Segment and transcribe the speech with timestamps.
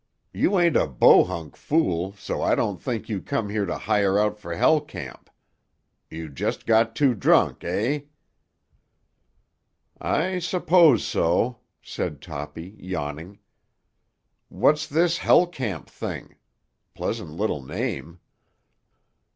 [0.33, 4.55] You ain't a Bohunk fool, so I don't think you come to hire out for
[4.55, 5.29] Hell Camp.
[6.09, 7.99] You just got too drunk, eh?"
[9.99, 13.37] "I suppose so," said Toppy, yawning.
[14.49, 16.35] "What's this Hell Camp thing?
[16.95, 18.21] Pleasant little name."